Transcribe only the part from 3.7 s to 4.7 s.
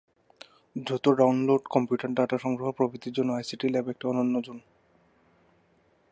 Lab একটি অনন্য zone.